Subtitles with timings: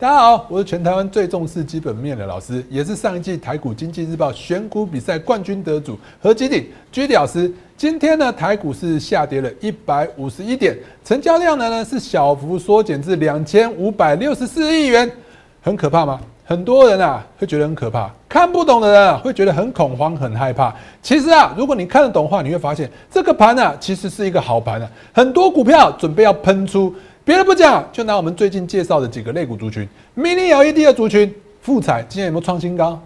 [0.00, 7.52] 大家好，我是全台湾最重视基本面的老师，也是上一季台股经济日报选股比赛冠军得主何基鼎居老师。
[7.76, 15.10] 今天呢，台股是下跌了一百五十一点，成交量呢呢是小幅缩减至两千五百六十四亿元，
[15.60, 16.20] 很可怕吗？
[16.44, 20.72] 很多人啊会觉得很可怕，看不懂的人啊会觉得很恐慌、很害怕。
[21.02, 26.94] 其实啊，如果你看得懂的话，你会发现这个盘呢其实是一个好盘啊，很多股票准备要喷出。
[27.28, 29.86] 别的不讲，就拿我们最近介绍的几个类股族群
[30.16, 32.98] ，mini LED 的族群，富彩今天有没有创新高？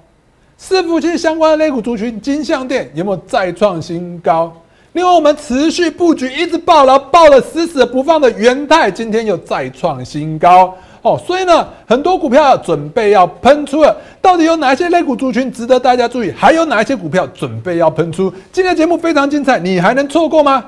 [0.57, 4.53] 伺服器相关的类股族群，金相电有没有再创新高？
[4.93, 11.21] 另外，我们持续布局，一直爆了，爆了死死不放的元泰，今天又再创新高哦。
[11.27, 16.31] 所以呢，很多股票准备要喷出了，到底有哪些类股族群值得大家注意？
[16.31, 18.33] 还有哪一些股票准备要喷出？
[18.53, 20.65] 今天节目非常精彩，你还能错过吗？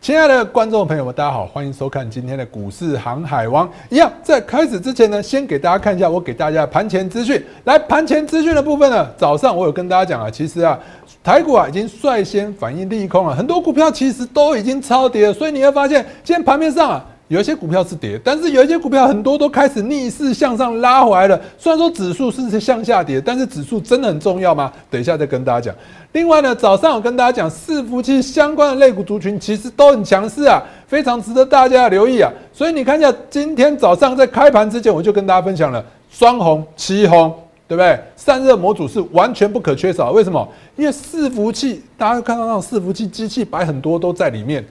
[0.00, 3.68] 亲爱的观众朋友们，大家好，欢迎收看今天的股市航海王。
[3.90, 7.44] 一样，在开始之前呢，先给大家看一下我给大家盘前资讯。
[7.64, 10.78] 来，盘前资讯的部分呢，早上我有跟大家讲啊，其实啊，
[11.22, 17.04] 台股啊已经率先反映利空了，很多股票其实都已经超跌了，所以你会发现今天盘面上啊。
[17.28, 21.38] 有一些股票是跌，但是有一些股票很多都开始逆势向上拉回来了。
[21.58, 24.72] 虽然说指数是向下跌，但是指数真的很重要吗？
[24.90, 25.74] 等一下再跟大家讲。
[26.12, 32.32] 另外呢，早上我跟大家讲，伺服器相关的类股族群其实都很强势啊，非常值得大家留意啊。
[32.50, 37.30] 所以你看一下，今天早上在开盘之前，我就跟大家分享了双红、七红，
[37.68, 38.00] 对不对？
[38.16, 40.12] 散热模组是完全不可缺少。
[40.12, 40.48] 为什么？
[40.76, 44.64] 因为伺服器，大家看到那种伺服器机器摆很多都在里面。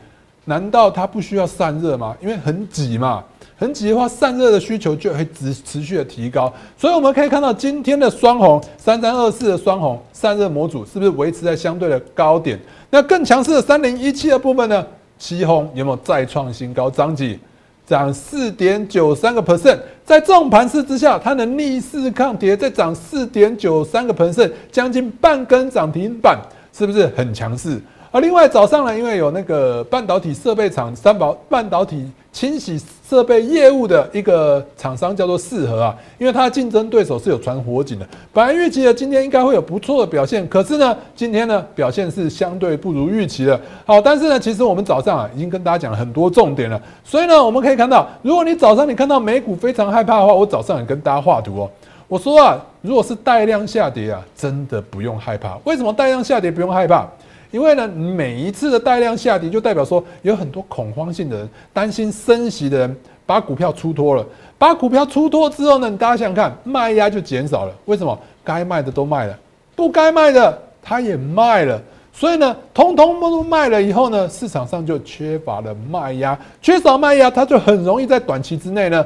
[0.47, 2.15] 难道它不需要散热吗？
[2.21, 3.21] 因为很挤嘛，
[3.57, 6.51] 很挤的话，散热的需求就会持持续的提高。
[6.77, 12.57] 所以我们可以看到今天的双红三三二四的双红散热模组是不是维持在相对的高点？
[12.89, 14.85] 那更强势的三零一七的部分呢？
[15.19, 16.89] 七红有没有再创新高？
[16.89, 17.37] 涨几？
[17.85, 19.77] 涨四点九三个 percent。
[20.05, 26.39] 在这种盘势之下，它能逆势抗跌，再涨四点九三个 percent，将近半根涨停板，
[26.71, 27.81] 是不是很强势？
[28.19, 43.59] 另外早上呢，因为有那个半导体设备厂三宝半导体清洗设备业务的一个厂商叫做四核啊，因为它的竞争对手是有传火警的，本来预期的今天应该会有不错的表现，可是呢，今天呢表现是相对不如预期的。
[43.85, 51.69] 好，但是呢，其实我们早上啊已经跟大家讲了很多重点了，所以呢，我们可以看到，如果你早上你看到美股非常害怕的话，我早上也跟大家画图哦，
[52.07, 55.57] 我说啊，如果是带量下跌啊，真的不用害怕。
[55.63, 57.07] 为什么带量下跌不用害怕？
[57.51, 64.25] 因为呢，每一次的带量下跌，就代表说有很多恐慌性的人，担心升息的人把股票出脱了。
[64.57, 67.73] 把股票出脱之后呢，大家想想看，卖压就减少了。
[67.85, 68.17] 为什么？
[68.43, 69.37] 该卖的都卖了，
[69.75, 71.81] 不该卖的他也卖了。
[72.11, 79.05] 所以呢，通通都卖了以后呢，市场上就缺乏了卖压，缺少卖压，它就很容易在短期之内呢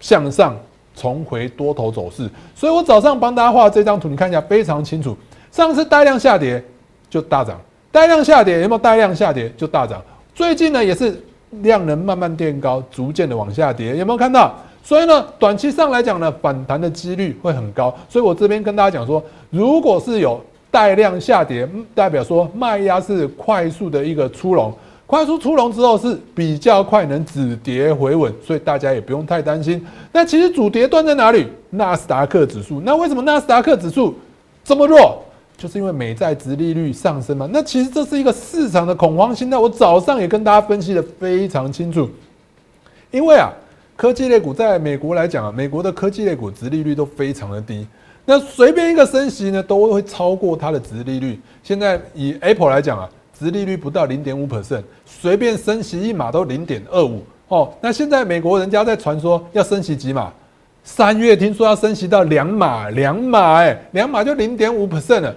[0.00, 0.56] 向上
[0.96, 2.30] 重回多头走势。
[2.54, 5.14] 所以我早上帮大家画这张图，你看一下非常清楚。
[5.52, 6.64] 上次带量下跌
[7.10, 7.60] 就大涨。
[7.90, 10.02] 带量下跌有没有带量下跌就大涨？
[10.34, 11.20] 最近呢也是
[11.62, 14.54] 量能慢慢垫高，逐渐的往下跌，有没有看到？
[14.84, 17.94] 所以呢，短期上来讲呢，反弹的几率会很高。
[18.08, 20.40] 所以我这边跟大家讲说，如果是有
[20.70, 24.72] 带量下跌，代表说卖压是快速的一个出笼，
[25.06, 29.84] 快速出笼之后是比较快能止跌回稳，所以大家也不用太担心。
[30.12, 31.46] 那其实主跌段在哪里？
[31.70, 32.80] 纳斯达克指数。
[32.80, 34.14] 那为什么纳斯达克指数
[34.64, 35.22] 这么弱？
[35.58, 39.58] 就是因为美债值利率上升嘛，那其实这是一个市场的恐慌心态。
[39.58, 42.08] 我早上也跟大家分析的非常清楚，
[43.10, 43.50] 因为啊，
[43.96, 47.84] 科技类股在美国来讲啊，美国的科技类股值利率都非常的低，
[48.24, 51.40] 那随便一个升息呢，都会超过它的值利率。
[51.64, 57.74] 现在以 Apple 来讲啊，值利率不到零点五 percent，随便升息一码都零点二五哦。
[57.80, 60.32] 那现在美国人家在传说要升息几码？
[60.84, 65.34] 三月听说要升息到两码，两码哎，两码就零点五 percent 了。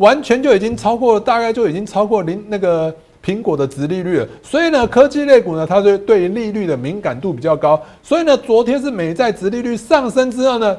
[0.00, 4.28] 完全就已经超过，大概就已经超过零那个苹果的值利率了。
[4.42, 7.80] 所以呢，科技类股呢，它对对利率的敏感度比较高。
[8.02, 10.74] 所以呢，昨天是美债值利率上升之后呢，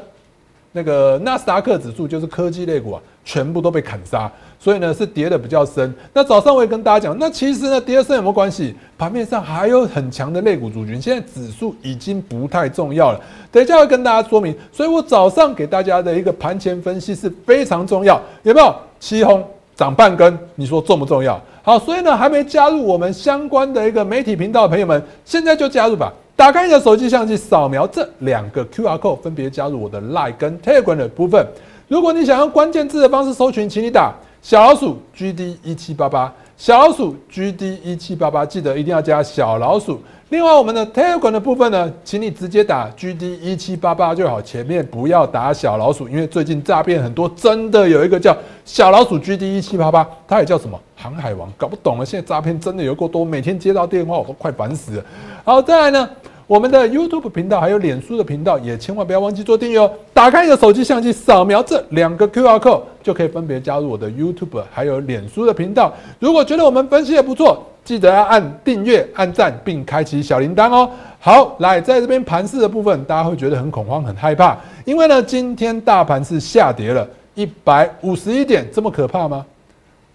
[0.71, 4.31] 那个纳斯达克指数就是科技类股啊，全部都被砍杀。
[4.63, 5.91] 所以呢，是跌的比较深。
[6.13, 8.75] 那早上我也跟大家讲，那其实呢，跌的深有没有关系？
[8.95, 13.19] 盘面上还有很强的类股族群，现在指数已经不太重要了。
[13.51, 14.55] 等一下会跟大家说明。
[14.71, 18.71] 所以我早上给大家的一个盘前分析是非常重要，有没有？
[18.99, 19.43] 七红
[19.75, 21.41] 涨半根，你说重不重要？
[21.63, 26.13] 好，所以呢，还没加入我们相关的一个媒体频道的朋友们，现在就加入吧。
[26.35, 31.43] 打开你的手机相机，扫描这两个 Q R code，分别加入我的 Line 跟 Telegram 的部分。
[31.87, 40.01] 如果你想用关键字的方式搜寻，请你打小老鼠 G D 一七八八，小老鼠 G D 一七八八，记得一定要加小老鼠。
[40.29, 48.35] 另外，我们的推广的部分呢，请你直接打 G D 一七八八就好，前面不要打小老鼠，因为最近诈骗很多，真的有一个叫
[48.65, 52.05] 小老鼠 G D 一七八八，它也叫什么航海王，搞不懂了。
[52.05, 55.05] 现在诈骗真的有够多，每天接到电话我都快烦死了。
[55.43, 56.09] 好，再来呢。
[56.51, 59.89] 我们的 YouTube 频道还有脸书的频道，也千万不要忘记做订阅哦。
[60.13, 65.93] 打开你的手机相机，扫描这两个 QR code，就可以分别加入我的 YouTube 还有脸书的频道。
[66.19, 70.91] 如果觉得我们分析的不错，记得要按订阅、按赞，并开启小铃铛哦。
[71.21, 79.45] 好，来在这边盘势的部分，大家会觉得很恐慌、很害怕，因为呢，今天大盘是下跌了一百五十一点，这么可怕吗？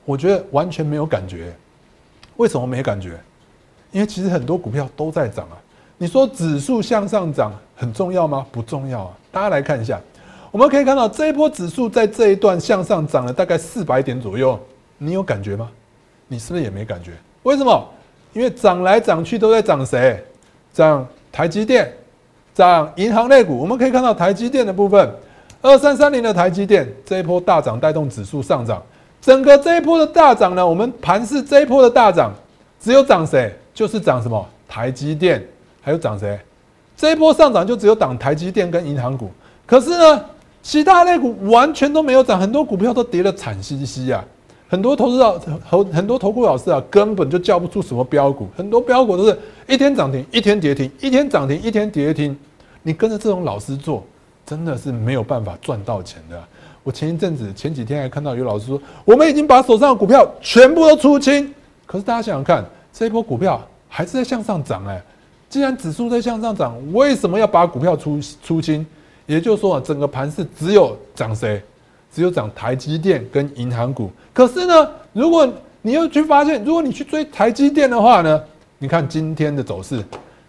[0.04, 1.50] 我觉得完全没有感觉。
[2.36, 3.18] 为什么没感觉？
[3.90, 5.56] 因为其实很多股票都在涨啊。
[5.98, 8.46] 你说指数向上涨很重要吗？
[8.52, 9.10] 不重要啊！
[9.32, 9.98] 大家来看一下，
[10.50, 14.58] 我们可以看到这一波指数在这一段向上涨了大概四百点左右，
[14.98, 15.70] 你有感觉吗？
[16.28, 17.12] 你是不是也没感觉？
[17.44, 17.88] 为什么？
[18.34, 20.22] 因为涨来涨去都在涨谁？
[20.74, 21.90] 涨台积电，
[22.54, 23.56] 涨银行类股。
[23.58, 25.10] 我们可以看到台积电的部分，
[25.62, 28.82] 二三三零的台积电这一波大涨带动指数上涨，
[29.22, 32.34] 整个这一波的大涨呢，我们盘市这一波的大涨
[32.78, 33.50] 只有涨谁？
[33.72, 34.46] 就是涨什么？
[34.68, 35.42] 台积电。
[35.86, 36.36] 还有涨谁？
[36.96, 39.30] 这一波上涨就只有涨台积电跟银行股，
[39.64, 40.24] 可是呢，
[40.60, 44.24] 其他类股完全都没有涨，很多股票都跌得惨兮兮啊！
[44.68, 49.38] 很多投资老、投很多投顾老师啊，根本就叫不出什么标股，很多标股都是
[49.68, 52.36] 一天涨停，一天跌停，一天涨停，一天跌停。
[52.82, 54.04] 你跟着这种老师做，
[54.44, 56.42] 真的是没有办法赚到钱的。
[56.82, 61.54] 我前一阵子、前几天还看到有老师说，我们已经把手上的股票全部都出清，
[61.86, 65.00] 可是大家想想看，这一波股票还是在向上涨哎。
[65.48, 68.84] 既然指数在向上涨，为什么要把股票出出清？
[69.26, 71.62] 也就是说啊，整个盘市只有涨谁？
[72.12, 74.10] 只有涨台积电跟银行股。
[74.32, 75.46] 可是呢，如果
[75.82, 78.42] 你又去发现，如果你去追台积电的话呢，
[78.78, 80.02] 你看今天的走势，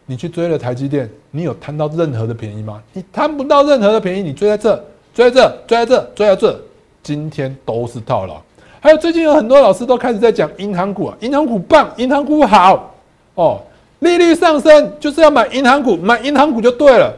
[0.05, 2.81] 你去追了台积电，你有贪到任何的便宜吗？
[2.93, 4.83] 你贪不到任何的便宜，你追在这，
[5.13, 6.59] 追在这，追在这，追在这，
[7.03, 8.41] 今天都是套牢。
[8.79, 12.95] 还有最近有很多老师都开始在讲银行股啊，银行股棒，银行股好
[13.35, 13.61] 哦。
[13.99, 17.13] 利率上升就是要买银行股，买银行股就对了。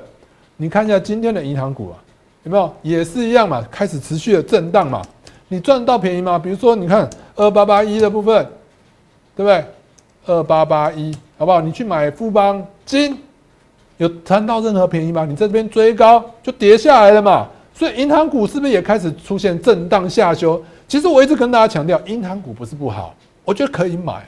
[0.58, 1.96] 你看一下今天的银行股啊，
[2.44, 3.66] 有没有也是一样嘛？
[3.70, 5.02] 开始持续的震荡嘛？
[5.48, 6.38] 你赚到便宜吗？
[6.38, 8.46] 比如说，你看二八八一的部分，
[9.36, 9.66] 对不对？
[10.26, 11.60] 二八八一，好不好？
[11.60, 13.18] 你去买富邦金，
[13.98, 15.26] 有贪到任何便宜吗？
[15.26, 17.48] 你在这边追高就跌下来了嘛。
[17.74, 20.62] 所以银行股是不是也开始出现震荡下修？
[20.88, 24.24] 其实我一直跟大家强调，银行股不是不好，我觉得可以买。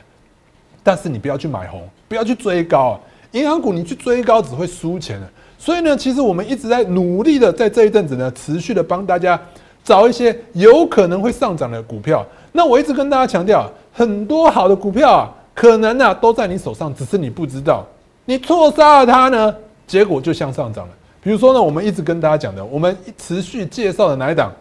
[0.82, 3.00] 但是你不要去买红，不要去追高啊！
[3.32, 5.30] 银行股你去追高只会输钱的。
[5.58, 9.40] 所以呢，其实我们一直在努力的在这一阵子呢，持续的帮大家
[9.82, 12.26] 找一些有可能会上涨的股票。
[12.52, 17.88] 那我一直跟大家强调，很多好的股票啊，可能呢都在你手上，只是你不知道。
[18.26, 19.56] 你错杀了它呢，
[19.88, 20.94] 结果就向上涨了。
[21.24, 24.52] 比如说呢，我们一直跟大家讲的，我们持续介绍的哪一档？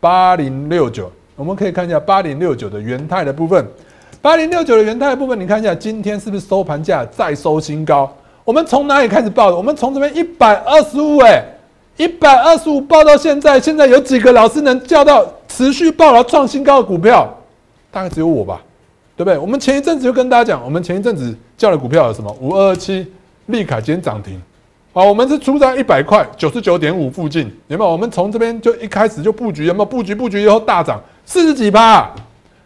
[0.00, 3.64] 八零六九，我们可以看一下八零六九的元泰的部分。
[4.24, 8.10] 八零六九的元泰部分，你看一下，今天是不是收盘价再收新高？
[8.42, 9.56] 我们从哪里开始报的？
[9.58, 11.44] 我们从这边一百二十五，哎，
[11.98, 17.28] 一百二十五报到现在，现在有几个老师能叫到持续报了创新高的股票？
[17.90, 18.62] 大概只有我吧，
[19.14, 19.36] 对不对？
[19.36, 22.34] 我们前一阵子就跟大家讲，我们前一阵子叫的股票有什么？
[22.40, 23.06] 五二二七
[23.48, 24.40] 利凯今天涨停，
[24.94, 27.90] 好，我们是出在一百块九十九点五附近，有没有？
[27.90, 30.14] 我们从这边就一开始就布局，有没有布局？
[30.14, 32.10] 布局以后大涨四十几趴。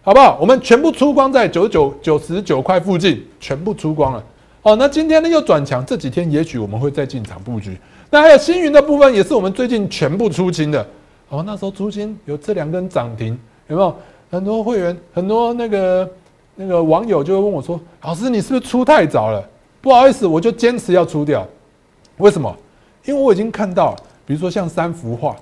[0.08, 0.38] 好不好？
[0.40, 4.24] 我们全部出光在九九九十九块附近，全部出光了。
[4.62, 7.78] 哦，那今天呢又转强，这几天也许我们会再进场布局。
[8.08, 10.80] 那还有星云的部分，也是我们最近全部出清的。
[11.28, 13.94] 哦，那时候出清有这两根涨停，有没有？
[14.30, 16.10] 很多会员，很多那个
[16.54, 19.46] 那个网友就会问我说：“老师，你是不是出太早了？”
[19.82, 21.46] 不好意思，我就坚持要出掉。
[22.16, 22.50] 为什么？
[23.04, 25.36] 因为我已经看到，比如说像三幅画。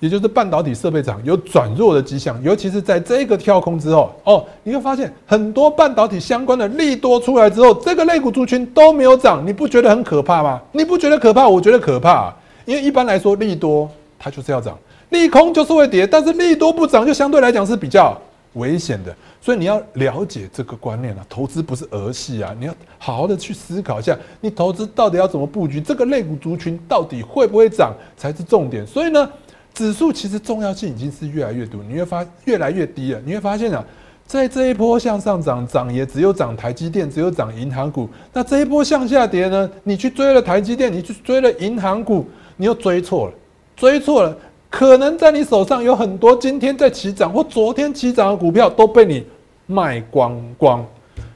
[0.00, 10.60] 也就是半导体设备厂有转弱的迹象，尤其是在这个跳空之后，哦，你会发现很多半导体相关的利多出来之后，这个类股族群都没有涨，你不觉得很可怕吗？
[10.72, 11.48] 你不觉得可怕？
[11.48, 12.34] 我觉得可怕，
[12.66, 14.76] 因为一般来说利多它就是要涨，
[15.08, 18.20] 利空就是会跌，但是利多不涨就相对来讲是比较
[18.54, 29.26] 危险的，所以你要了解这个观念啊，投资不是儿戏啊，你要好好的去思考一下，你投资到底要怎么布局，这个类股族群到底会不会涨才是重点，所以呢。
[29.74, 33.20] 指数其实重要性已经是越来越多，你会发越来越低了。
[33.24, 33.84] 你会发现啊，
[34.24, 38.08] 在这一波向上涨，涨也只有涨台积电，只有涨银行股。
[38.32, 39.68] 那这一波向下跌呢？
[39.82, 42.24] 你去追了台积电，你去追了银行股，
[42.56, 43.34] 你又追错了，
[43.74, 44.36] 追错了。
[44.70, 49.24] 可能在你手上有很多今天在起涨或昨天起涨的股票都被你
[49.66, 50.84] 卖光光。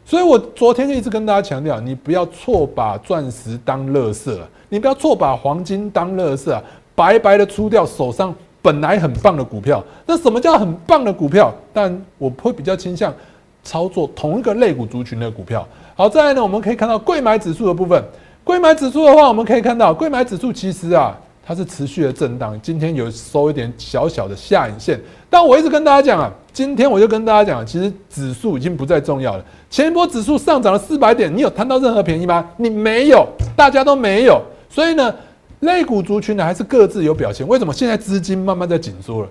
[0.05, 6.63] 所以我昨天一直跟大家强调，你不要错把钻石当乐色，你不要错把黄金当乐色，
[6.99, 8.35] 白白的出掉手上。
[8.61, 11.55] 本来很棒的股票，那什么叫很棒的股票？
[11.73, 13.15] 但我会比较倾向
[13.63, 15.67] 操作同一个类股族群的股票。
[15.95, 18.03] 好，再来呢，我们可以看到贵买指数的部分。
[18.43, 25.01] 贵买指数的话，我们可以看到贵买指数其实啊，它是持续的震荡，今天有收一点小小的下影线。
[25.31, 29.45] 但我一直跟大家讲啊，今天我就跟大家讲，其实指数已经不再重要了。
[29.71, 32.45] 前一波指数上涨了四百点，你有贪到任何便宜吗？
[32.57, 33.25] 你没有，
[33.57, 34.43] 大家都没有。
[34.69, 35.15] 所以呢？
[35.61, 37.47] 类股族群呢，还是各自有表现？
[37.47, 39.29] 为什么现在资金慢慢在紧缩了？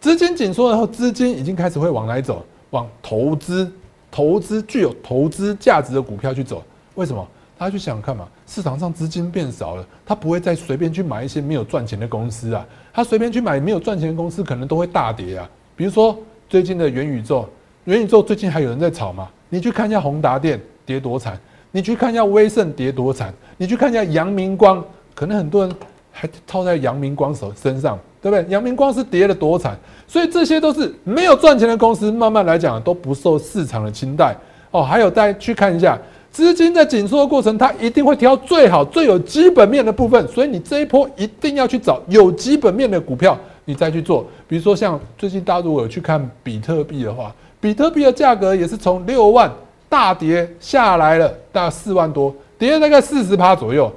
[0.00, 2.44] 资金紧缩然后，资金已经开始会往哪走？
[2.70, 3.70] 往投资、
[4.10, 6.62] 投资具有投资价值的股票去走。
[6.94, 7.26] 为什么？
[7.56, 12.64] 大家去想想看嘛，市场上资金变少了，他不会再随便去买一些没有赚钱的公司啊。
[12.92, 15.50] 他随便去买没有赚钱的公司，可能都会大跌啊。
[15.74, 16.16] 比如说
[16.48, 17.48] 最近的元宇宙，
[17.84, 19.28] 元宇宙最近还有人在炒吗？
[19.48, 21.36] 你去看一下宏达电跌多惨，
[21.72, 24.84] 你去看一下威盛跌多惨，你去看一下阳明光。
[25.18, 25.74] 可能很多人
[26.12, 28.46] 还套在阳明光手身上，对不对？
[28.48, 34.32] 阳明光是跌了多惨，所以这些都是没有赚钱的公司，慢慢来讲都不受市场的青睐
[34.70, 34.80] 哦。
[34.80, 35.98] 还有，大家去看一下，
[36.30, 44.24] 资金在紧缩的过程，它一定会挑最好、最有基本面的部分，所以你这一波一定要去找有基本面的股票，你再去做。
[44.46, 49.52] 比如说，像最近大家如果有去看比特币的话，比特币的价格也是从六万
[49.88, 53.92] 大跌下来了，大概四万多，跌了大概四十趴左右。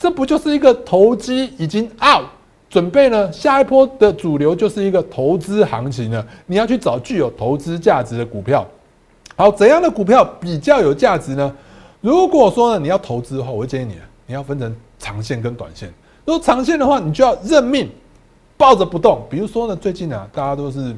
[0.00, 2.24] 这不就是一个投机已经 out，
[2.70, 3.30] 准备呢？
[3.30, 6.26] 下一波的主流就是一个投资行情了。
[6.46, 8.66] 你要去找具有投资价值的股票。
[9.36, 11.54] 好，怎样的股票比较有价值呢？
[12.00, 13.94] 如果说呢你要投资的话，我会建议你，
[14.28, 15.92] 你要分成长线跟短线。
[16.24, 17.86] 如果长线的话，你就要认命，
[18.56, 19.26] 抱着不动。
[19.28, 20.96] 比如说呢，最近啊，大家都是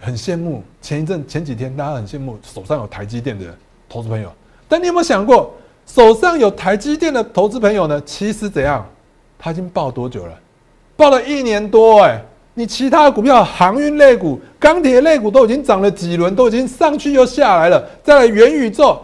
[0.00, 3.46] 很羡慕前一阵前几天，大家很羡慕手上有台积电的
[3.88, 4.32] 投资朋友。
[4.66, 5.54] 但你有没有想过？
[5.86, 8.86] 手上有台积电的投资朋友呢，其实怎样？
[9.38, 10.32] 他已经报多久了？
[10.96, 12.22] 报了一年多哎！
[12.54, 17.82] 你其他的股票，航运类股、钢铁类股都已经涨了几轮，都已经上去又下来了。
[18.02, 19.00] 再来元宇宙，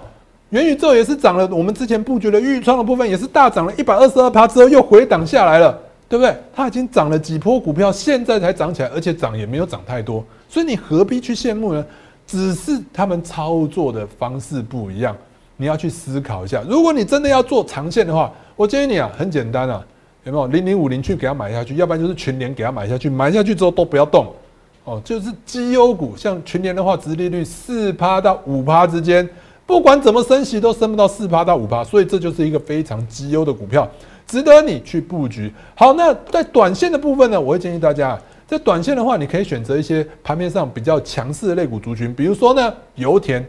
[0.50, 1.48] 元宇宙也是涨了。
[1.48, 5.76] 我们之前布局的预创的部分也是大涨了一百二十二趴之后又回档下来了，
[6.08, 6.36] 对不对？
[6.54, 11.84] 它已经涨了几波股票，现在才涨起来，而且涨也没有涨太多，所以你何必去羡慕呢？
[12.26, 15.16] 只是他们操作的方式不一样。
[15.60, 19.84] 你要去思考一下，如果你真的要做长线的话，我建议你啊，很简单啊，
[20.22, 24.32] 有没有零零五零去给它买下去，要不然就是群联给它买下去，买下去之后都不要动，
[24.84, 29.28] 哦，就是绩优股，像群联的话，殖利率四趴到五趴之间，
[29.66, 33.90] 不管怎么升息都升不到四趴到五趴，所以这就是一个非常绩优的股票，
[34.28, 35.52] 值得你去布局。
[35.74, 43.44] 好，那在短线的部分呢，我会建议大家，在短线的话，你可以选择一些盘面上比较强势的类股族群，比如说呢，油田。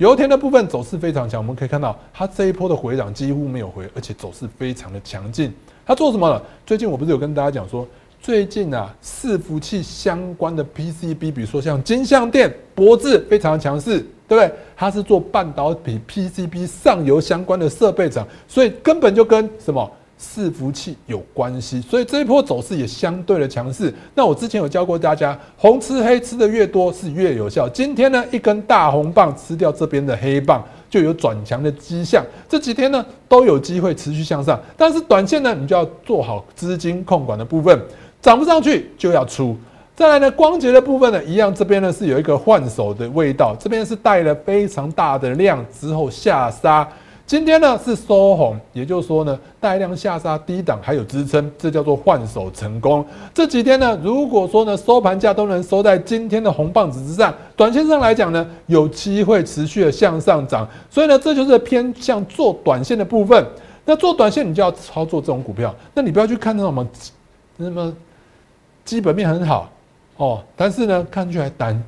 [0.00, 5.52] 油田的部分走势非常强，我们可以看到它这一波的回涨几乎没有回，而且走势非常的强劲。
[5.84, 6.42] 它做什么了？
[6.64, 7.86] 最近我不是有跟大家讲说，
[8.18, 14.50] 最近啊，伺服器相关的 PCB，比如说像金相电、博智，非常强势，对不对？
[14.74, 19.90] 它是做半导体 PCB 上游相关的设备厂，所以根本就跟什么？
[20.20, 23.92] 伺服器有关系，所以这一波走势也相对的强势。
[24.14, 27.66] 那我之前有教过大家，红吃黑吃的越多是越有效。
[27.66, 32.22] 今天呢，一根大红棒吃掉这边的黑棒，就有转强的迹象。
[32.46, 34.60] 这几天呢，都有机会持续向上。
[34.76, 37.80] 但是短线呢，你就要做好资金控管的部分，
[38.20, 39.56] 涨不上去就要出。
[39.96, 46.86] 再来呢，光洁的部分呢，一样这边呢是有一个换手的味道，这边是带了非常大的量之后下杀。
[47.30, 53.06] 今天呢是收红，也就是说呢带量下杀低档还有支撑，这叫做换手成功。
[53.32, 60.68] 这几天呢，如果说呢收盘价都能收在今天的红棒子之上，短线上来讲呢有机会持续的向上涨。
[60.90, 63.46] 所以呢这就是偏向做短线的部分。
[63.84, 66.88] 那做短线你就要操作这种股票，那你不要去看那种什么
[67.58, 67.94] 那么
[68.84, 69.70] 基本面很好
[70.16, 71.80] 哦，但是呢看起来单。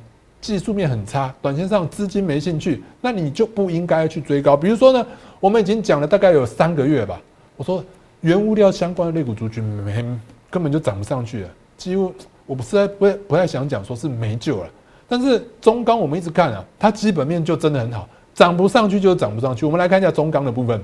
[0.43, 4.57] 技术面很差，短线上资金没兴趣，那你就不应该去追高。
[4.57, 5.07] 比如说呢，
[5.39, 7.17] 我们已经讲了大概有三个月吧，
[7.55, 7.81] 我说
[8.19, 10.03] 原物料相关的类股族群没
[10.51, 12.13] 根本就涨不上去了，几乎
[12.45, 14.69] 我不是在不不太想讲说是没救了。
[15.07, 19.65] 但是中钢我们一直看啊，它基本面就真的很好，涨不上去就涨不上去。
[19.65, 20.81] 我们来看一下中钢的部分，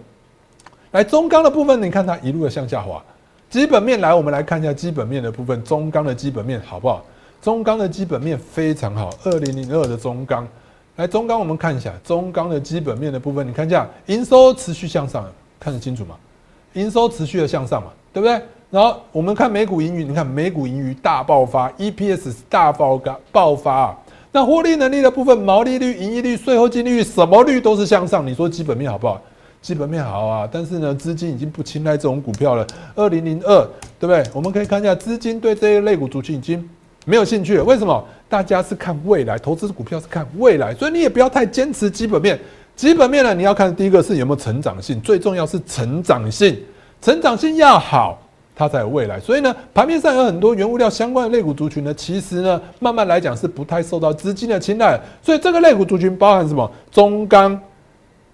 [0.92, 3.04] 来中钢的部分，你看它一路的向下滑，
[3.50, 7.04] 基本面来，我们来看一下基本面的部分，中钢的基本面好不好？
[7.42, 10.48] 中钢的基本面非常好，二零零二的中钢，
[10.98, 15.26] 来中钢我们看一下中钢的基本面的部分，你看一下营收持续向上，
[15.60, 16.16] 看得清楚吗？
[16.74, 18.42] 营收持续的向上嘛，对不对？
[18.70, 23.98] 然后我们看美股盈余，你看美股盈余大爆发，EPS 大爆发爆发啊。
[24.32, 28.28] 那获利能力的部分，毛利率、盈利率、税后净利率，什么率都是向上。
[28.28, 29.20] 你说基本面好不好？
[29.60, 32.68] 基本面好啊，但是呢，资金已经不青睐这种股票了。
[32.96, 33.68] 二零零二，
[34.00, 34.24] 对不对？
[34.32, 36.70] 我们可以看一下，资金对这些类股族群已经
[37.06, 37.64] 没有兴趣了。
[37.64, 38.06] 为什么？
[38.28, 42.40] 大家是看未来，投资股票是看未来，所以你也不要太坚持基本面。
[42.76, 46.58] 基本面呢，你要看第一个是有没有成长性，最重要是成长性，
[47.02, 48.22] 成长性要好。
[48.56, 55.00] 它才有未来，所以呢，盘面上有很多原物料相关的类股族群呢，其实呢，慢慢来讲是不太受到资金的青睐。
[55.22, 56.70] 所以这个类股族群包含什么？
[56.92, 57.58] 中钢、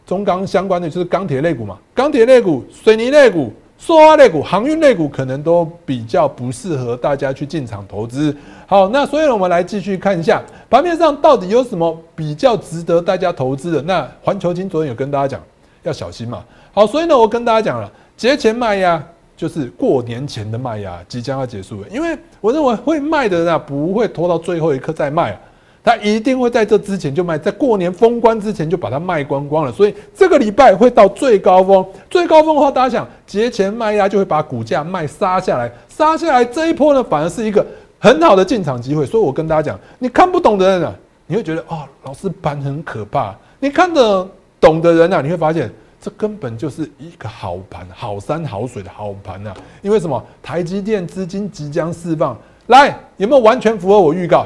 [0.03, 8.35] 中钢相关的就是钢铁类股嘛，钢铁类股、水泥类股、塑化类股、航运类股，可能都比较不适合大家去进场投资。
[8.65, 13.81] 好，那所以我们来继续看一下盘面上到底有什么比较值得大家投资的。
[13.81, 15.41] 那环球金昨天有跟大家讲
[15.83, 16.43] 要小心嘛。
[16.73, 19.03] 好，所以呢，我跟大家讲了，节前卖压。
[19.37, 25.37] 就是过年前的卖压即将要结束了，因为我认为会卖的人啊，不会拖到最后一刻再卖，
[25.85, 29.71] 他一定会在这之前就卖，在过年封关之前就把它卖光光了。
[29.71, 37.63] 所以这个礼拜会到最高峰，最高峰的话，大家想节前卖压就会把股价卖杀下来，杀下来这一波呢，反而是一个
[37.99, 39.05] 很好的进场机会。
[39.05, 40.93] 所以我跟大家讲，你看不懂的人啊，
[41.27, 44.27] 你会觉得哦，老师盘很可怕；你看得
[44.59, 45.71] 懂的人啊，你会发现。
[46.01, 49.51] 这根本就是一个好盘，好山好水的好盘呐！
[49.81, 50.23] 因为什么？
[50.43, 52.37] 台积电资金即将释放，
[52.67, 54.45] 来有没有完全符合我预告？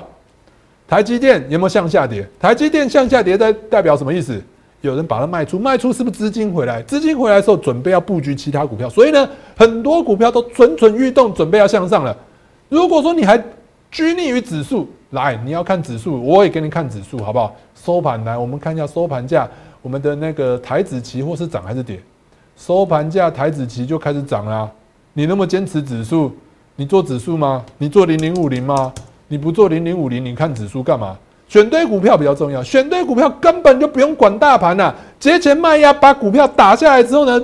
[0.89, 2.27] 台积电有没有向下跌？
[2.39, 4.41] 台积电向下跌在代表什么意思？
[4.81, 6.81] 有人把它卖出，卖出是不是资金回来？
[6.81, 12.17] 资金回来的时候，准备要布局其他股票，所以呢，很多股票都蠢蠢欲动，准备要向上了。
[12.69, 13.38] 如果说你还
[13.91, 17.55] 拘泥于指数，来，你要看指数，我也给你看指数，好不好？
[17.75, 19.48] 收盘来，我们看一下收盘价。
[19.81, 22.01] 我们的那个台子期或是涨还是跌，
[22.58, 24.69] 收盘价台子期就开始涨啦。
[25.13, 26.31] 你那么坚持指数，
[26.75, 27.63] 你做指数吗？
[27.77, 28.91] 你做零零五零吗？
[29.30, 31.18] 你不做零零五零，你看指数干嘛？
[31.48, 34.94] 选对股票比较重要，选对股票根本就不用管大盘呐。
[35.18, 37.42] 节前卖压把股票打下来之后呢，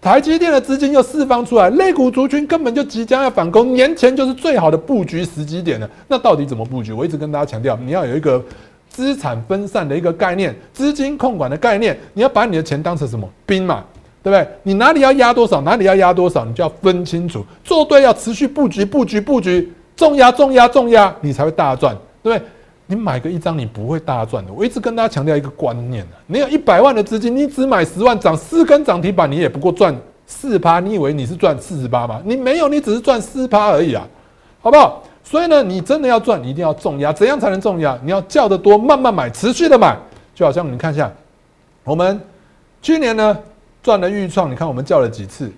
[0.00, 5.90] 台积电的资金又释放出来，类股族群根本就即将要反攻，年前就是最好的布局时机点了。
[6.06, 6.92] 那到底怎么布局？
[6.92, 8.42] 我一直跟大家强调，你要有一个。
[8.92, 13.82] 资产分散的一个概念，资金控管的概念，你要把你的钱当成什么兵嘛，
[14.22, 14.46] 对不对？
[14.64, 22.48] 你哪里要压多少，哪里要压多少，你就要分清楚，做对要持续布局，布局布局，重压重压重压，你才会大赚，对不对？
[22.86, 24.52] 你买个一张，你不会大赚的。
[24.52, 32.20] 我一直跟大家强调一个观念你有一百万的资金，你只买十万，涨四根涨停板，你也不过赚四趴，你以为你是赚四十八吗？
[32.24, 34.06] 你没有，你只是赚四趴而已啊，
[34.60, 35.02] 好不好？
[35.24, 37.12] 所以呢，你真的要赚，你一定要重压。
[37.12, 37.98] 怎样才能重压？
[38.02, 39.96] 你要叫得多，慢慢买，持续的买。
[40.34, 41.10] 就好像你看一下，
[41.84, 42.20] 我们
[42.82, 43.38] 去年呢
[43.82, 45.50] 赚了预创，你看我们叫了几次？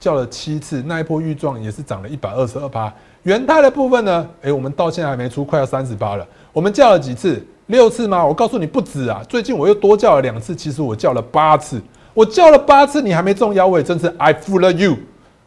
[0.00, 2.92] 叫了七次，那一波预创也是涨了一百二十二趴。
[3.24, 6.26] 元泰的部分呢，诶，我们到现在还没出，快要三十八了。
[6.52, 7.44] 我们叫了几次？
[7.66, 8.24] 六次吗？
[8.26, 9.22] 我告诉你不止啊！
[9.28, 11.80] 最近我又多叫了两次，其实我叫了八次。
[12.14, 14.96] 我叫了八次，你还没中腰位，真是 I fool you，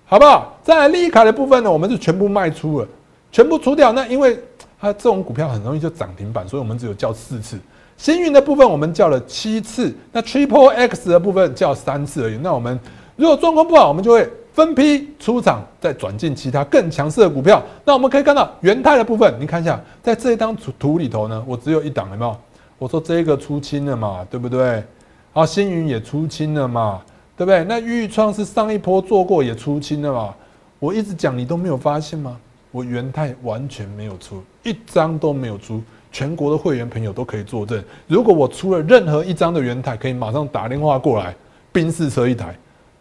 [0.05, 0.57] 好不好？
[0.63, 2.87] 在利卡的部分呢，我们是全部卖出了。
[3.29, 4.39] 全部除掉，那因为
[4.79, 7.59] 它这种股票很容易就涨停板，所以我们只有叫四次。
[7.97, 12.37] 星云的部分我们叫了七次，那 Triple X 的部分叫三次而已。
[12.37, 12.79] 那我们
[13.17, 17.61] 如果状况不好，我们就会分批出场，再转进其他更强势的股票。
[17.83, 22.37] 那我们可以看到元泰的部分，你看一下，在这一张图图里头呢，我只有一档，有没有？
[22.77, 24.83] 我说这个出清了嘛，对不对？
[25.31, 27.01] 好，星云也出清了嘛，
[27.35, 27.63] 对不对？
[27.63, 30.35] 那豫创是上一波做过也出清了嘛？
[30.79, 32.37] 我一直讲你都没有发现吗？
[32.71, 37.83] 我元泰完全没有出一张都没有出，全国的会员朋友都可以作证。
[38.07, 41.35] 如果我出了任何一张的元泰，可以马上打电话过来，
[41.71, 42.55] 宾士车一台，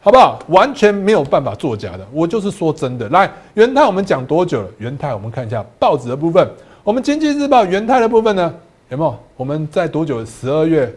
[0.04, 0.36] 好不好？
[0.48, 3.08] 完全没有办法作假的，我就是说真的。
[3.10, 4.68] 来，元泰我们讲多久了？
[4.78, 6.44] 元泰我们看一下报纸的部分，
[6.82, 8.52] 我们经济日报元泰的部分呢，
[8.88, 9.16] 有没有？
[9.36, 10.24] 我们在多久？
[10.26, 10.92] 十二月，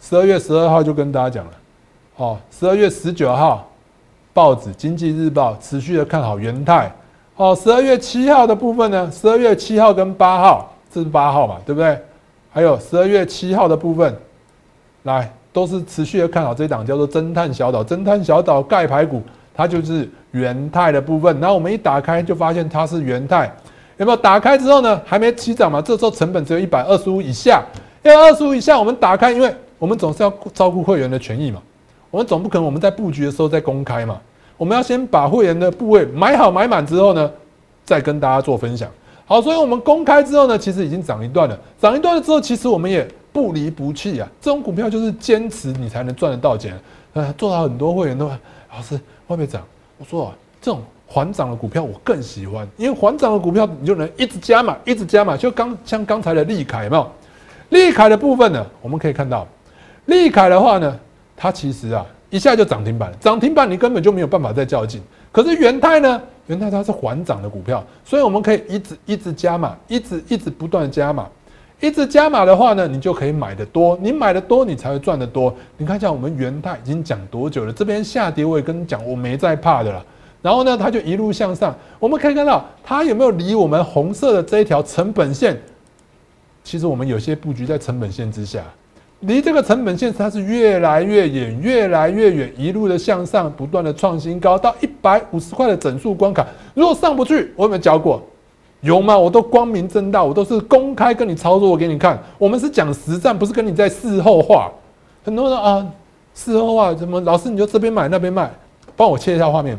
[0.00, 1.52] 十二月十二号就跟大家讲了，
[2.14, 3.68] 哦，十二月十九号，
[4.32, 6.92] 报纸经济日报持续的看好元泰。
[7.34, 9.10] 哦，十二月七号的部分呢？
[9.10, 12.00] 十二月七号跟八号，这是八号嘛，对不对？
[12.52, 14.16] 还有十二月七号的部分，
[15.02, 19.20] 来都是持续的看好这一档叫做侦探小岛，侦探小岛盖牌股，
[19.52, 21.40] 它就是元泰的部分。
[21.40, 23.52] 然后我们一打开就发现它是元泰，
[23.96, 24.16] 有没有？
[24.16, 25.82] 打开之后呢，还没起涨嘛？
[25.82, 27.60] 这时候成本只有一百二十五以下，
[28.04, 31.60] 一百二十五以下我们打开，因为我们总是要照顾会员的权益嘛，
[32.12, 34.16] 我们总不可能我们在布局的时候再公开嘛。
[34.56, 37.28] 我们要先把会员的部位买好买满之后呢，
[37.84, 38.88] 再跟大家做分享。
[39.26, 41.58] 好，所以我们公开之后呢，其实已经涨一段了。
[41.80, 43.06] 涨一段了之后，其实我们也
[43.38, 46.76] 不离不弃啊，这种股票就是坚持你才能赚得到钱。
[47.12, 48.96] 呃，做到很多会员都老师
[49.28, 49.62] 会不会涨？
[49.96, 55.36] 我说啊，这种缓涨的股票我更喜欢，因为缓涨的股票你就能一直加码，一直加码。
[55.36, 57.08] 就刚像刚才的利凯有没有？
[57.68, 59.46] 利凯的部分呢，我们可以看到，
[60.06, 60.98] 利凯的话呢，
[61.36, 65.00] 它其实啊一下就涨停板，涨停板你根本就没有办法再较劲。
[65.30, 66.20] 可是元泰呢？
[66.48, 71.28] 元泰它是缓涨的股票，所以我们可以一直一直加码，一直一直不断加码，
[71.80, 75.54] 一直加码的话呢，你就可以买的多，你买的多，你才会赚的多。
[75.76, 77.72] 你看一下我们元泰已经讲多久了？
[77.72, 80.04] 这边下跌我也跟你讲，我没在怕的了。
[80.42, 85.56] 然后呢，它就一路向上，我们可以看到它有没有离我们红色的这一条成本线？
[86.64, 88.62] 其实我们有些布局在成本线之下。
[89.20, 96.46] 离这个成本线它是越来越远，越来越远，一路的向上，不断的创新高，到一百五十块的整数关卡。
[96.74, 98.22] 如果上不去，我有没有教过？
[98.80, 99.18] 有吗？
[99.18, 102.18] 我都光明正大，我都是公开跟你操作，我给你看。
[102.38, 104.70] 我们是讲实战，不是跟你在事后话。
[105.24, 105.86] 很多人啊，
[106.34, 107.20] 事后话怎么？
[107.22, 108.50] 老师你就这边买那边卖，
[108.96, 109.78] 帮我切一下画面。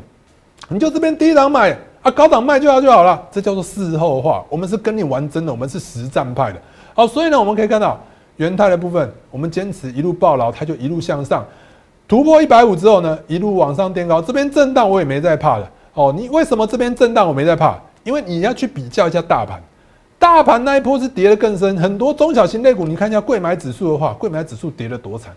[0.67, 3.21] 你就这边低档买啊，高档卖就好就好了。
[3.31, 4.43] 这叫做事后话。
[4.49, 6.61] 我们是跟你玩真的，我们是实战派的。
[6.93, 7.99] 好，所以呢，我们可以看到。
[8.37, 11.45] 元泰的部分，我们坚持一路抱牢，它就一路向上，
[12.07, 14.21] 突破一百五之后呢，一路往上垫高。
[14.21, 16.13] 这边震荡我也没在怕的哦。
[16.17, 17.77] 你为什么这边震荡我没在怕？
[18.03, 19.61] 因为你要去比较一下大盘，
[20.17, 25.33] 大盘那一波是跌得更深，很多中小型类股，你看一下贵买指数的话，贵买指数跌得多惨。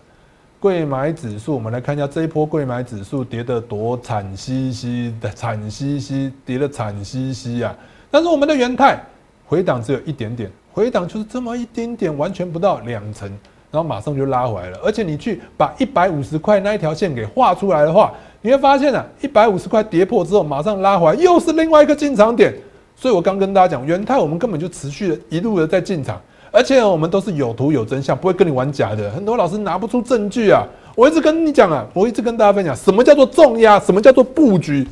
[0.59, 7.75] 贵买指数，我们来看一下这一波贵买指数跌得多惨兮兮的，惨兮兮，跌得惨兮兮啊！
[8.09, 8.97] 但是我们的元泰
[9.45, 10.49] 回档只有一点点。
[10.71, 13.27] 回档就是这么一丁点，完全不到两成，
[13.71, 14.79] 然后马上就拉回来了。
[14.81, 22.53] 而且你去把一百五十块那一条线给画出来的话，你会发现啊，一百五十块跌破之后，马上拉回来，又是另外一个进场点。
[22.95, 29.09] 所以我刚跟大家讲，元泰我们根本就持续的一路的在进场，而且我们都是有图有真相，不会跟你玩假的。
[29.09, 34.87] 很多老师拿不出证据啊，我一直跟你讲啊，我一直跟大家分享，什么叫做重压，什么叫做布局。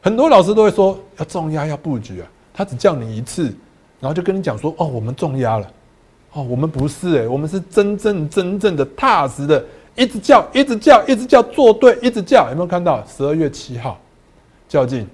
[0.00, 3.54] 很多老师都会说要重压要布局啊，他只叫你一次。
[4.00, 5.66] 然后就跟你讲说，哦，我们重压了，
[6.32, 9.64] 哦，我们不是诶，我们是真正真正的踏实的，
[9.98, 13.04] 一直叫，一直叫，一直叫，做对，一直叫，有没有看到？
[13.04, 13.98] 十二月七号
[14.68, 15.04] 较劲，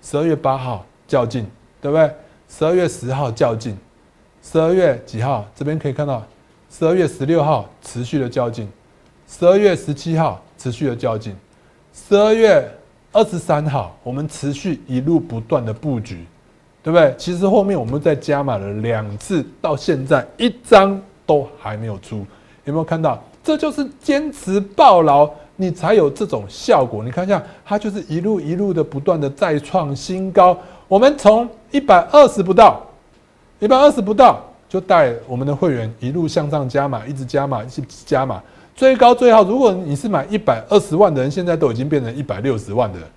[0.00, 1.44] 十二月八号较劲，
[1.80, 2.08] 对不对？
[2.48, 3.76] 十二月十号较劲，
[4.40, 5.44] 十二月几号？
[5.54, 6.24] 这边可以看到，
[6.70, 8.68] 十二月十六号持续的较劲，
[9.26, 11.34] 十二月十七号持续的较劲，
[11.92, 12.70] 十二月
[13.10, 16.24] 二十三号我们持续一路不断的布局。
[16.82, 17.14] 对不对？
[17.18, 22.24] 其实后面我们在加码了两次，到现在一张都还没有出，
[22.64, 23.22] 有没有看到？
[23.50, 27.02] 这就是坚持抱牢，你才有这种效果。
[27.02, 30.56] 你看一下，它就是一路一路的不断的再创新高。
[30.86, 32.80] 我们从一百二十不到，
[33.58, 38.40] 一百二十不到，就带我们的会员一路向上加码，一直加码，一直加码，
[38.76, 39.42] 最高最好。
[39.42, 43.08] 如果你是买一百二十万的人，现在都已经变成一百六十万的人，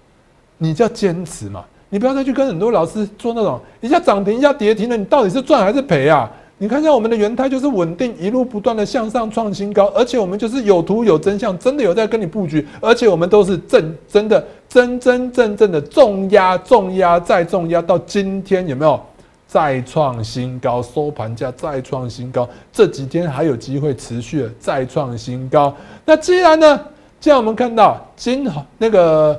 [0.57, 1.63] 你叫坚持嘛？
[1.89, 6.27] 你不要再去跟很多老师做那种一下涨停一下跌停的，你到底是赚还是赔啊？
[6.63, 18.97] 你看一下我们的元泰就是稳定一路不断的向上创新高，而且我们就是有图有真相，真的有在跟你布局，而且我们都是正真的真真正正的重压重压再重压，到今天有没有
[19.45, 20.81] 再创新高？
[20.81, 25.75] 收盘价再创新高，这几天还有机会持续的再创新高。
[26.05, 26.79] 那既然呢，
[27.19, 29.37] 既然我们看到今那个。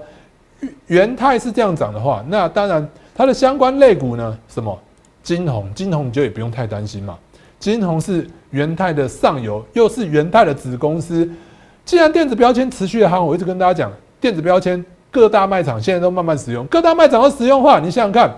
[0.87, 4.79] 元泰是这样涨的话，那当然它的相关类股呢，什么
[5.25, 7.19] 金红，金红你就也不用太担心嘛。
[7.59, 11.29] 金红是元泰的上游，又是元泰的子公司。
[11.85, 17.81] 既然电子标签持续的夯，我一直跟大家讲，电子标签各大卖场现在都慢慢使用，各大卖场都使用化。
[17.81, 18.33] 你想想看，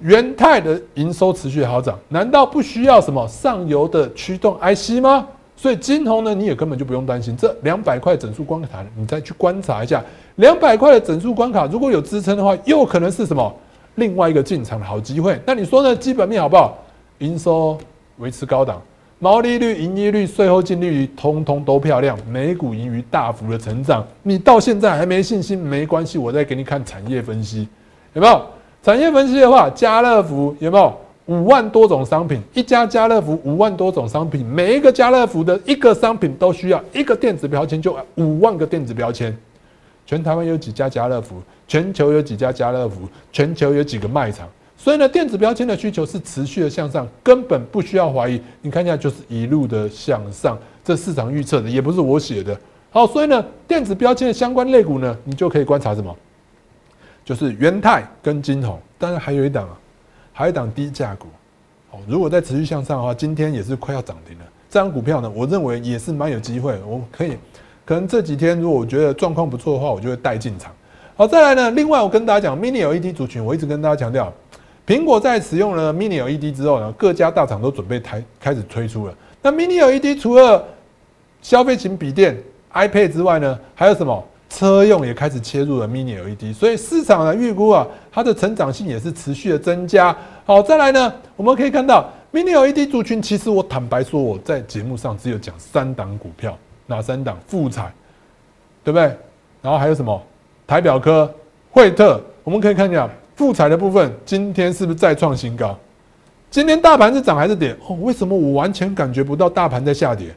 [0.00, 5.26] 元泰的营收持续好涨，难道不需要什么上游的驱动 IC 吗？
[5.56, 10.02] 所以金红呢，你也根本就不用担心这两百块整数关卡，你再去观察一下。
[10.36, 13.52] 两百块的整数关卡，如果有支撑的话，又可能是什么
[13.98, 15.38] 另外一个进场的好机会？
[15.44, 15.94] 那你说呢？
[15.94, 16.78] 基本面好不好？
[17.18, 17.76] 营收
[18.18, 18.80] 维持高档，
[19.18, 24.06] 毛利率、盈利率、税后净利率通通都漂亮，每股盈余大幅的成长。
[24.22, 27.68] 你到现在还没信心，没关系，我再给你看产业分析，
[28.12, 28.40] 有没有？
[28.82, 32.40] 产业分析的话，家乐福有没有五万多种商品？
[32.54, 39.36] 一家家乐福五万多种商品，每一个家乐福的一个商品都需要一个电子标签，就五万个电子标签。
[40.08, 41.42] 全台湾有几家家乐福？
[41.66, 43.06] 全球有几家家乐福？
[43.30, 44.48] 全球有几个卖场？
[44.74, 48.40] 所以呢，电子标签的需求是持续的向上，根本不需要怀疑。
[48.62, 52.58] 你看一下，就是一路的向上，这市场预测的，也不是我写的。
[52.88, 56.16] 好，所以呢，电子标签的相关类股呢，你就可以观察什么？
[57.22, 59.78] 就是元泰跟金鸿，当然还有一档啊，
[60.32, 61.26] 还有一档低价股。
[61.90, 64.44] 好，如果在持续向上的话，今天也是快要涨停了。
[64.70, 67.36] 这张股票呢，我认为也是蛮有机会，我可以
[67.88, 70.70] 可能这几天如果我觉得状况不错的话，我就会带进场。
[71.16, 74.30] 好，再来呢，另外我跟大家讲，mini LED 族群，我一直跟大家强调，
[74.86, 79.14] 苹果在使用了 mini LED 之后呢，各家大厂都准备台开始推出了。
[79.40, 80.62] 那 mini LED 除了
[81.40, 82.36] 消费型笔电、
[82.74, 84.22] iPad 之外呢，还有什么？
[84.50, 90.14] 车用也开始切入了 mini LED，所以市场的预估啊，它的成长性也是持续的增加。
[90.44, 96.54] 好，再来呢，我们可以看到 mini LED 族群，其实我坦白说，我在节目上只有讲三档股票，
[96.88, 97.38] 哪三档？
[97.46, 97.92] 富彩，
[98.82, 99.04] 对不对？
[99.62, 100.20] 然后还有什么？
[100.66, 101.32] 台表科、
[101.70, 105.78] 惠特，我们可以看一下富彩的部分，今天是不是再创新高？
[106.50, 107.76] 今天大盘是涨还是跌？
[107.86, 110.34] 哦，为什么我完全感觉不到大盘在下跌？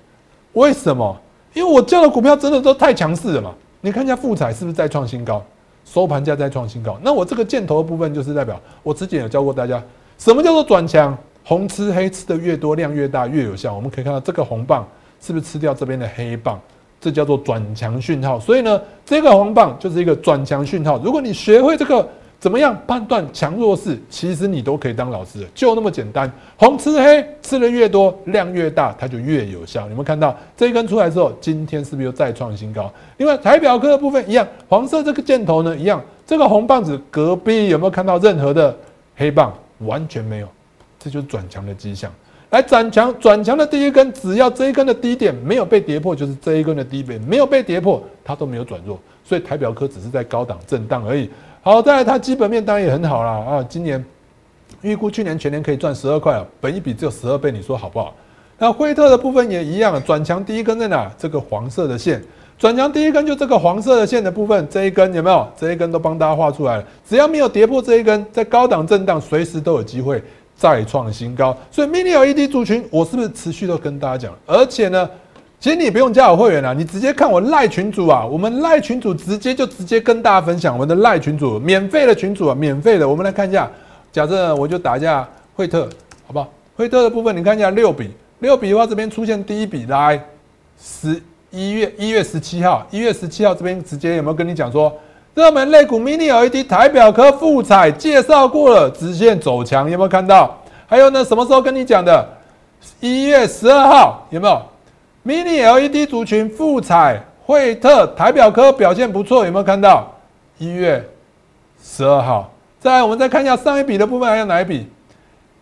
[0.54, 1.18] 为什么？
[1.54, 3.54] 因为我叫的股票真的都太强势了嘛。
[3.80, 5.44] 你看一下富彩是不是再创新高？
[5.86, 7.00] 收盘价再创新高。
[7.02, 9.82] 那我这个箭头的部分就是代表，我之前有教过大家，
[10.18, 11.18] 什么叫做转强？
[11.44, 13.74] 红吃黑吃的越多，量越大，越有效。
[13.74, 14.88] 我们可以看到这个红棒
[15.22, 16.60] 是不是吃掉这边的黑棒？
[17.00, 18.40] 这叫做转强讯号。
[18.40, 21.00] 所以呢，这个红棒就是一个转强讯号。
[21.04, 22.06] 如果你学会这个。
[22.42, 24.02] 怎么样判断强弱势？
[24.10, 26.28] 其实你都可以当老师，就那么简单。
[26.58, 29.88] 红吃黑，吃的越多，量越大，它就越有效。
[29.88, 32.92] 你们看到这一根出来之后，今天是不是又再创新高？
[33.18, 38.76] 另外，台表科的部分一样，黄色这个箭头呢一样，这个红棒子隔壁有没有看到任何的
[39.16, 39.54] 黑棒？
[39.82, 40.48] 完全没有，
[40.98, 42.12] 这就是转强的迹象。
[42.52, 49.00] 来转强，转强的第一根，只要这一根的低点没有被跌破，就是这一根的低点没有被跌破，它都没有转弱。
[49.24, 51.30] 所以台表科只是在高档震荡而已。
[51.62, 53.66] 好，再来它基本面当然也很好啦啊！
[53.70, 54.04] 今年
[54.82, 58.14] 预估去年全年可以赚十二块啊，本一比只有十二倍，你说好不好？
[58.58, 61.10] 那惠特的部分也一样，转强第一根在哪？
[61.18, 62.22] 这个黄色的线，
[62.60, 65.48] 转强第一根就这个黄色的线的部分，这一根有没有？
[65.58, 70.22] 这一根都帮大家画出来了，只要没有跌破这一根，在高档震荡，随时都有机会
[70.62, 71.58] 再创新高。
[71.72, 74.38] 所以 mini LED 族群，我是不是持续都跟大家讲？
[74.46, 75.10] 而且呢？
[75.60, 83.08] 其实你不用加我会员啊，你直接看我赖群主啊，我们赖群主直接就直接跟大家分享我们的赖群主，免费的群主啊，免费的。
[83.08, 83.70] 我们来看一下，
[84.12, 85.88] 假设我就打一下惠特，
[86.26, 86.48] 好不好？
[86.76, 90.20] 惠特的部分你看一下六笔，六笔的话这边出现第一笔来
[90.80, 91.22] 十
[91.52, 94.92] 一月一月十七号，一月十七号这边直接有没有跟你讲说
[95.34, 100.58] 热门类股 mini LED 台表科富彩介绍过了，直线走强有没有看到？
[100.88, 102.28] 还有呢，什么时候跟你讲的？
[103.00, 104.62] 一月十二号有没有
[105.26, 110.12] ？mini LED 族群富彩、惠特、台表科表现不错，有没有看到？
[110.58, 111.02] 一月
[111.82, 114.90] 十二号，再来我们再看一下上一笔的部分，还有哪一笔？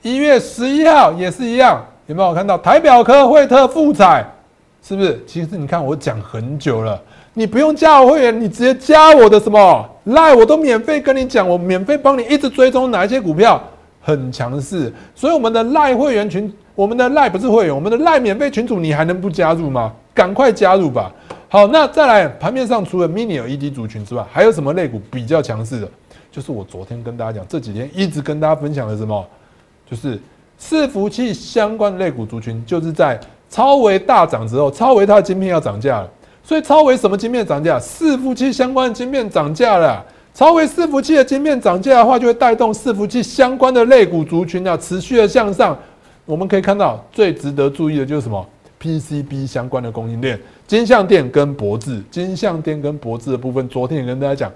[0.01, 2.57] 一月十一号也是一样，有没有看到？
[2.57, 4.25] 台表科、惠特、富彩，
[4.81, 5.23] 是不是？
[5.27, 6.99] 其实你看我讲很久了，
[7.39, 13.63] 你不用加我会员，你直接加我的什么赖，我都免费跟你讲，我免费帮你一直追踪哪一些股票
[14.01, 16.53] 很强势，所以我们的赖会员群。
[16.75, 19.93] 我们的赖不是会员，我们的赖免费群组，你还能不加入吗？
[20.13, 21.11] 赶快加入吧！
[21.47, 25.89] 好，那再来盘面上除了 mini LED 族群之外，还有什么类股比较强势的？
[26.29, 29.25] 就是我昨天跟大家讲，这几天一直跟大家分享的什么？
[29.89, 30.19] 就是
[30.59, 36.09] 伺服器相关类股族群，就是在超微大涨之后，超微它的晶片要涨价了，
[36.49, 37.79] 所以超微什么晶片涨价？
[37.79, 40.03] 伺服器相关的晶片涨价了。
[40.33, 45.77] 超微伺服器的晶片涨价的话，就会带动伺服器相关的类股族群啊，持续的向上。
[46.25, 48.43] 我们可以看到最值得注意的就是什么
[48.81, 54.51] PCB 相关的供应链，金相电跟博智，金相电跟博智的部分，昨天也跟大家讲，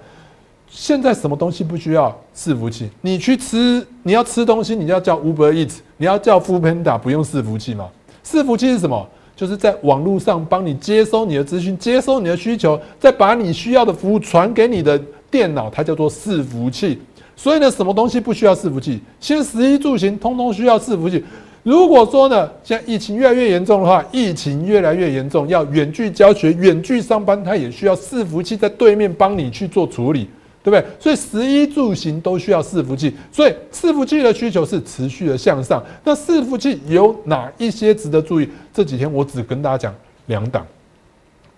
[0.68, 2.90] 现在什么东西不需要伺服器？
[3.02, 7.88] 你去吃，你要吃东西，你要叫 Uber Eat，你要叫 Food Panda，不用伺服器吗？
[8.26, 9.08] 伺服器是什么？
[9.36, 14.96] 就是在网络上帮你接收你的资讯，接收你的需求，再把你需要的服务传给你的
[15.30, 17.00] 电脑，它叫做伺服器。
[17.36, 19.00] 所以呢，什么东西不需要伺服器？
[19.18, 21.24] 现在十一住行通通需要伺服器。
[21.64, 30.28] 如果说呢，现在疫情越来越严重的话，疫情越来越严重，要远距教学、远距上班，它也需要伺服器在对面帮你去做处理，
[30.64, 30.84] 对不对？
[30.98, 35.84] 所以十一住行都需要伺服器，所以伺服器的需求是持续的向上。
[36.02, 38.48] 那伺服器有哪一些值得注意？
[38.72, 39.94] 这几天我只跟大家讲
[40.26, 40.66] 两档，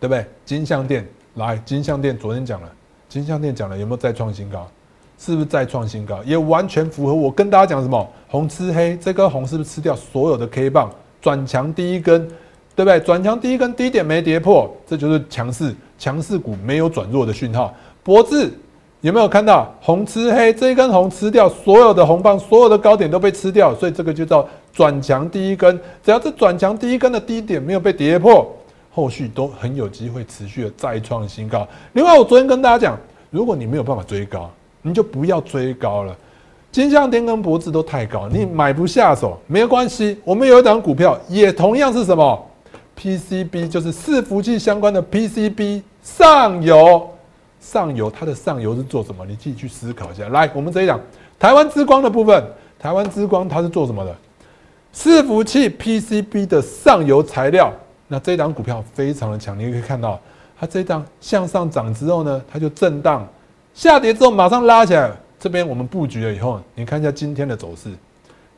[0.01, 0.27] 对不对？
[0.45, 2.69] 金相店来，金相店昨天讲了，
[3.09, 4.69] 金相店讲了，有没有再创新高？
[5.19, 6.21] 是不是再创新高？
[6.25, 10.91] 也完全符合我跟大家讲什么红吃黑，这根红是不是吃掉所有的 K 棒
[11.23, 12.27] 转强第一根，
[12.75, 12.99] 对不对？
[12.99, 17.73] 转强第一根低点没跌破，这就是强势强势股没有转弱的讯号。
[18.03, 18.51] 博智
[19.01, 20.53] 有没有看到红吃黑？
[20.53, 25.79] 这一根红吃掉所有的红棒，所有的高点都被吃掉，所以这个就叫转强第一根。
[26.03, 28.51] 只要这转强第一根的低点没有被跌破，
[28.91, 31.67] 后续都很有机会持续的再创新高。
[31.93, 32.99] 另外，我昨天跟大家讲，
[33.31, 34.51] 如果你没有办法追高。
[34.83, 36.17] 你就不要追高了。
[36.71, 40.17] 金相天跟博智都太高，你买不下手，没有关系。
[40.23, 42.47] 我们有一档股票，也同样是什么
[42.97, 47.05] PCB，就是伺服器相关的 PCB 上游。
[47.61, 49.25] 上游它的上游是做什么？
[49.27, 50.29] 你自己去思考一下。
[50.29, 51.01] 来，我们这一档
[51.39, 52.45] 台湾之光的部分，
[52.79, 54.17] 台湾之光它是做什么的？
[54.95, 57.73] 伺服器 PCB 的上游材料。
[58.09, 60.21] 那这一档股票非常的强，你可以看到
[60.59, 63.27] 它这一档向上涨之后呢，它就震荡
[63.75, 65.11] 下跌之后马上拉起来。
[65.39, 67.91] 这边我们布局了以后，你看一下今天的走势，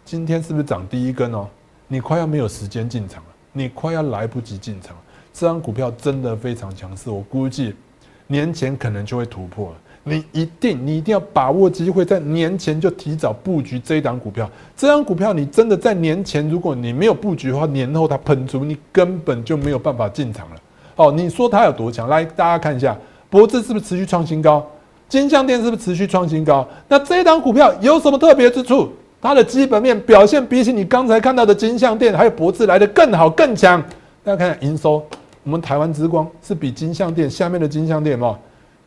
[0.05, 1.49] 今天是不是涨第一根哦？
[1.89, 4.95] 你快要没有时间进场了，你快要来不及进场。
[5.33, 7.75] 这张股票真的非常强势，我估计。
[8.29, 14.49] 年前可能就会突破了，你一定你一定要把握机会，在年前就提早布局这一档股票。
[14.77, 20.57] 这张股票你真的在年前，如果你没有布局的话，年后它喷出，你根本就没有办法进场了。
[20.97, 22.09] 哦，你说它有多强？
[22.09, 22.97] 来，大家看一下，
[23.31, 24.65] 博智是不是持续创新高？
[25.09, 26.69] 金项店是不是持续创新高？
[26.87, 28.91] 那这一档股票有什么特别之处？
[29.23, 33.83] 它的基本面表现比起你刚才看到的金项店还有博智来的更好更强。
[34.23, 35.03] 大家看看营收。
[35.49, 38.39] 我们台湾之光是比金相店下面的金相店嘛？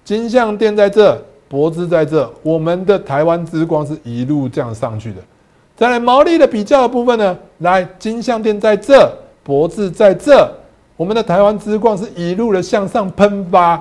[0.04, 1.20] 金相店在这，
[1.50, 5.18] 博智在这，我们的台湾之光是一路这样上去的。
[5.76, 7.36] 再来毛利的比较的部分呢？
[7.58, 10.48] 来，金相店在这，博智在这，
[10.96, 13.76] 我们的台湾之光是一路的向上喷发，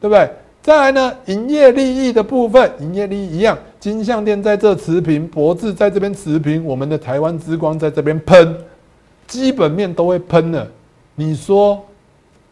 [0.00, 0.26] 对不对？
[0.62, 8.56] 再来呢，营业利益的部分，营业利益一样，金相店在这持平，博智在这边持平，我们的台湾之光在这边喷，
[9.26, 10.66] 基本面都会喷了，
[11.16, 11.84] 你说？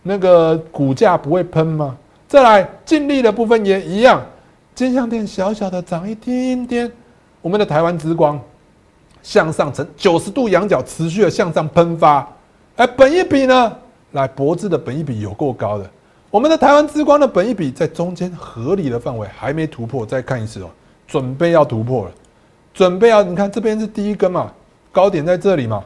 [0.03, 1.97] 那个股价不会喷吗？
[2.27, 4.21] 再来净利的部分也一样，
[4.75, 6.91] 金相店小小的涨一点点，
[7.41, 8.41] 我们的台湾之光
[9.23, 12.27] 向上呈九十度仰角，持续的向上喷发。
[12.77, 13.73] 哎，本一比呢？
[14.13, 15.89] 来，博智的本一比有够高的，
[16.31, 20.71] 我们的台湾之光的本一比在中间合理的范围，还没突破，再看一次哦，
[21.07, 22.11] 准备要突破了，
[22.75, 24.51] 准备要你看这边是第一根嘛，
[24.91, 25.85] 高点在这里嘛。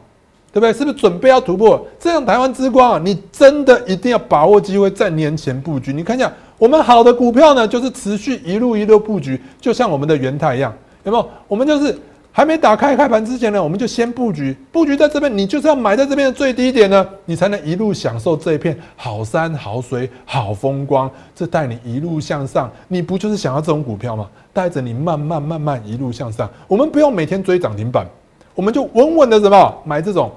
[0.56, 0.72] 对不对？
[0.72, 1.86] 是不是准备要突破？
[2.00, 5.92] 这样台湾之光啊，你真的一定要把握机会，在年前布局。
[5.92, 10.72] 你看一下，我们好的股票呢，就是持续一路一路布局，就像我们的元泰一样，
[11.04, 11.28] 有没有？
[11.46, 11.94] 我们就是
[12.32, 22.72] 还没打开开盘之前呢，我们就先布局，布局在这边，你就是要买在这边的最低点呢，你才能一路享受这一片好山好水好风光，这带你一路向上。
[22.88, 24.26] 你不就是想要这种股票吗？
[24.54, 26.48] 带着你慢慢慢慢一路向上。
[26.66, 28.06] 我们不用每天追涨停板，
[28.54, 30.32] 我们就稳稳的什么买这种。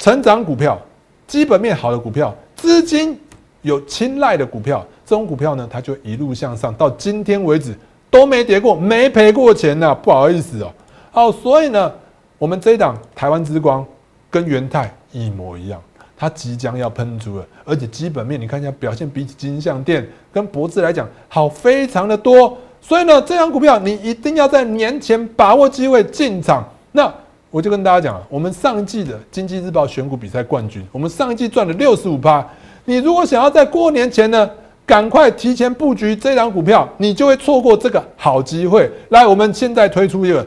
[0.00, 0.80] 成长股票、
[1.26, 3.16] 基本面好的股票、资金
[3.60, 7.76] 有青睐的股票，这种股票呢，它就一路向上，到今天为止
[8.10, 9.94] 都没跌过，没赔过钱呢。
[9.94, 10.72] 不好意思哦，
[11.12, 11.92] 好，所以呢，
[12.38, 13.86] 我们这一档台湾之光
[14.30, 15.78] 跟元泰一模一样，
[16.16, 22.56] 它即将要喷出了，而且基本面你看一下表现，比起金像店跟博智来讲好非常的多。
[22.80, 26.66] 所以呢，这张股票你一定要在年前把握机会进场。
[26.92, 27.12] 那
[27.50, 32.46] 我就跟大家讲，我们上一季的经济日报选股比赛冠军，我们上一季赚了六十五趴。
[32.84, 34.48] 你如果想要在过年前呢，
[34.86, 38.88] 赶快提前布局这档股票，你就会错过这个好机会。
[39.08, 40.46] 来，我们现在推出一个，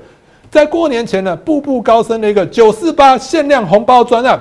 [0.49, 4.39] 在过年前呢，步步高升的一个九四八限量红包专案，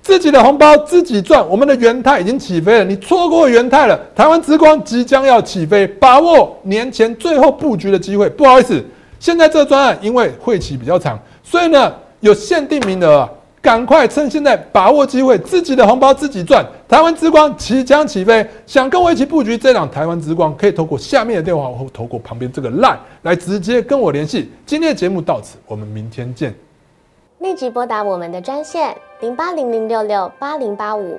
[0.00, 1.46] 自己的红包自己赚。
[1.46, 8.30] 我们的元泰已经起飞了，你错过元泰了，台湾之光即将要起飞，把握年前最后布局的机会。
[8.30, 8.82] 不好意思，
[9.20, 11.18] 现在这个专案因为会期比较长。
[11.50, 13.26] 所以呢，有限定名额，
[13.62, 16.62] 赶快趁现在把握机会，自己的红包自己赚。
[16.86, 24.52] 台湾之光即将起飞，想跟我一起布局这档台湾之光，可以透过下面的电话或透过旁边这个 line 来直接跟我联系。
[24.66, 26.54] 今天的节目到此，我们明天见。
[27.38, 31.18] 立即拨打我们的专线零八零零六六八零八五